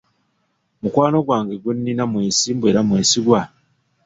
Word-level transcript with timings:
Mukwano 0.81 1.17
gwange 1.25 1.55
gwe 1.57 1.73
nnina 1.75 2.03
mwesimbu 2.11 2.65
era 2.71 2.81
mwesigwa? 2.87 3.39